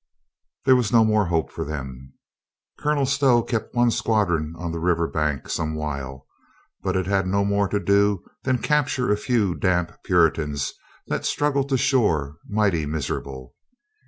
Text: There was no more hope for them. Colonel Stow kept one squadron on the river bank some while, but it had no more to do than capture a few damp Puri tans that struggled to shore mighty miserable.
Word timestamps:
There 0.65 0.75
was 0.75 0.91
no 0.91 1.03
more 1.05 1.27
hope 1.27 1.51
for 1.51 1.63
them. 1.63 2.13
Colonel 2.79 3.05
Stow 3.05 3.43
kept 3.43 3.75
one 3.75 3.91
squadron 3.91 4.55
on 4.57 4.71
the 4.71 4.79
river 4.79 5.07
bank 5.07 5.47
some 5.47 5.75
while, 5.75 6.25
but 6.81 6.95
it 6.95 7.05
had 7.05 7.27
no 7.27 7.45
more 7.45 7.67
to 7.67 7.79
do 7.79 8.23
than 8.41 8.57
capture 8.63 9.11
a 9.11 9.15
few 9.15 9.53
damp 9.53 9.91
Puri 10.03 10.31
tans 10.31 10.73
that 11.05 11.23
struggled 11.23 11.69
to 11.69 11.77
shore 11.77 12.37
mighty 12.49 12.87
miserable. 12.87 13.53